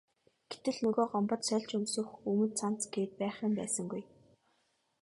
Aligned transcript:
Гэтэл 0.51 0.77
нөгөө 0.83 1.05
Гомбод 1.11 1.41
сольж 1.47 1.69
өмсөх 1.77 2.07
өмд 2.31 2.51
цамц 2.59 2.81
гээд 2.93 3.11
байх 3.21 3.37
юм 3.47 3.53
байсангүй. 3.59 4.03